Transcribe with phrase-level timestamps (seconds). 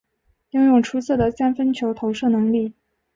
[0.49, 2.73] 拥有出色的三分球投射能力。